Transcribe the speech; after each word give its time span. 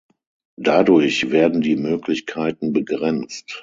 Dadurch 0.59 1.29
werden 1.29 1.61
die 1.61 1.75
Möglichkeiten 1.75 2.73
begrenzt. 2.73 3.59